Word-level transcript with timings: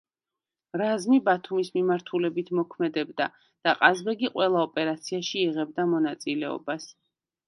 რაზმი 0.81 1.17
ბათუმის 1.25 1.67
მიმართულებით 1.75 2.49
მოქმედებდა 2.59 3.27
და 3.67 3.73
ყაზბეგი 3.81 4.31
ყველა 4.39 4.63
ოპერაციაში 4.71 5.37
იღებდა 5.43 5.87
მონაწილეობას. 5.93 6.89